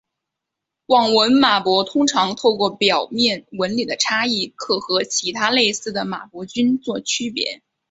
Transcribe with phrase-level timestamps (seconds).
[0.87, 7.61] 网纹马勃通常透过表面纹理的差异可和其他类似的马勃菌作区别。